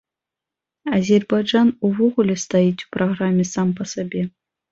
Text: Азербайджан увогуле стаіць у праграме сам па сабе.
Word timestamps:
Азербайджан 0.99 1.69
увогуле 1.89 2.35
стаіць 2.45 2.83
у 2.87 2.89
праграме 2.97 3.43
сам 3.53 3.67
па 3.81 3.91
сабе. 3.93 4.21